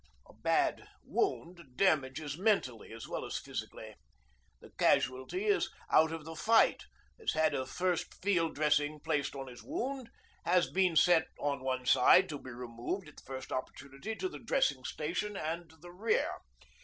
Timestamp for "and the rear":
15.37-16.33